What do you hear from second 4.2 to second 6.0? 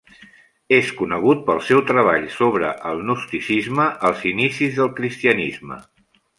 inicis del cristianisme.